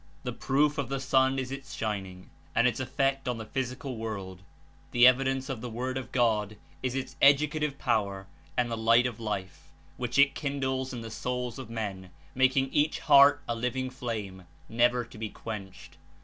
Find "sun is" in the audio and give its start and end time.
0.99-1.51